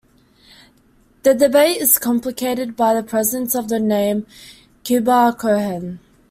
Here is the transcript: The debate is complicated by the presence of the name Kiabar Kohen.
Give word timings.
The 1.21 1.35
debate 1.35 1.77
is 1.79 1.99
complicated 1.99 2.75
by 2.75 2.95
the 2.95 3.03
presence 3.03 3.53
of 3.53 3.67
the 3.69 3.79
name 3.79 4.25
Kiabar 4.83 5.37
Kohen. 5.37 5.99